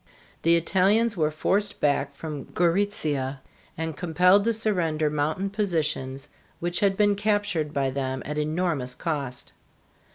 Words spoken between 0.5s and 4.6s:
Italians were forced back from Gorizia and compelled to